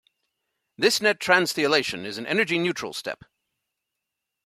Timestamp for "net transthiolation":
0.99-2.05